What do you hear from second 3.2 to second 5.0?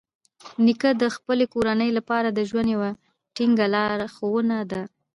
ټینګه لارښونه ده.